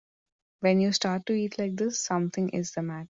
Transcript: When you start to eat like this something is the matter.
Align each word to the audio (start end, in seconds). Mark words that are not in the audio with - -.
When 0.61 0.81
you 0.81 0.93
start 0.93 1.27
to 1.27 1.33
eat 1.33 1.59
like 1.59 1.75
this 1.75 2.03
something 2.03 2.49
is 2.49 2.71
the 2.71 2.81
matter. 2.81 2.99